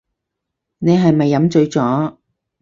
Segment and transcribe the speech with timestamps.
[0.79, 2.17] 你係咪飲醉咗